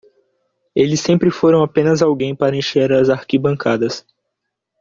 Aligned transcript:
Eles 0.75 0.99
sempre 0.99 1.29
foram 1.29 1.61
apenas 1.61 2.01
alguém 2.01 2.35
para 2.35 2.55
encher 2.55 2.91
as 2.91 3.07
arquibancadas. 3.07 4.03